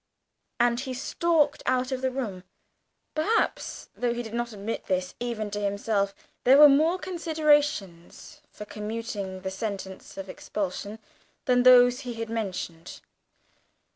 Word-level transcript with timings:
And 0.59 0.79
he 0.79 0.95
stalked 0.95 1.61
out 1.67 1.91
of 1.91 2.01
the 2.01 2.09
room. 2.09 2.43
Perhaps, 3.13 3.89
though 3.95 4.15
he 4.15 4.23
did 4.23 4.33
not 4.33 4.51
admit 4.51 4.87
this 4.87 5.13
even 5.19 5.51
to 5.51 5.59
himself, 5.59 6.15
there 6.43 6.57
were 6.57 6.67
more 6.67 6.97
considerations 6.97 8.41
for 8.49 8.65
commuting 8.65 9.41
the 9.41 9.51
sentence 9.51 10.17
of 10.17 10.27
expulsion 10.27 10.97
than 11.45 11.61
those 11.61 11.99
he 11.99 12.15
had 12.15 12.31
mentioned. 12.31 12.99